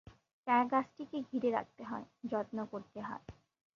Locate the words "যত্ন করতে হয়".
2.23-3.23